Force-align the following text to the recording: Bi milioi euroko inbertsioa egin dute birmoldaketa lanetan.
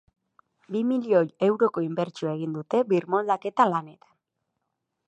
Bi 0.75 0.81
milioi 0.91 1.21
euroko 1.49 1.85
inbertsioa 1.89 2.35
egin 2.41 2.59
dute 2.59 2.81
birmoldaketa 2.95 3.71
lanetan. 3.77 4.19